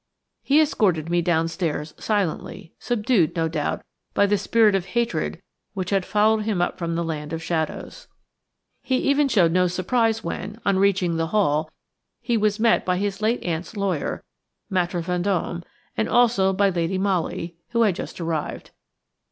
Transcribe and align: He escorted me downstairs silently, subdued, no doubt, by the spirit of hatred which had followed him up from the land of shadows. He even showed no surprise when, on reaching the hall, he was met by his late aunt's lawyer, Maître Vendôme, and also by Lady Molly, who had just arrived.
He 0.41 0.59
escorted 0.59 1.11
me 1.11 1.21
downstairs 1.21 1.93
silently, 1.99 2.73
subdued, 2.79 3.35
no 3.35 3.47
doubt, 3.47 3.83
by 4.15 4.25
the 4.25 4.35
spirit 4.39 4.73
of 4.73 4.85
hatred 4.87 5.39
which 5.75 5.91
had 5.91 6.07
followed 6.07 6.39
him 6.39 6.59
up 6.59 6.79
from 6.79 6.95
the 6.95 7.03
land 7.03 7.33
of 7.33 7.43
shadows. 7.43 8.07
He 8.81 8.95
even 8.97 9.27
showed 9.27 9.51
no 9.51 9.67
surprise 9.67 10.23
when, 10.23 10.59
on 10.65 10.79
reaching 10.79 11.17
the 11.17 11.27
hall, 11.27 11.69
he 12.19 12.35
was 12.35 12.59
met 12.59 12.83
by 12.83 12.97
his 12.97 13.21
late 13.21 13.43
aunt's 13.45 13.77
lawyer, 13.77 14.23
Maître 14.71 15.03
Vendôme, 15.03 15.61
and 15.95 16.09
also 16.09 16.51
by 16.51 16.71
Lady 16.71 16.97
Molly, 16.97 17.57
who 17.69 17.83
had 17.83 17.93
just 17.95 18.19
arrived. 18.19 18.71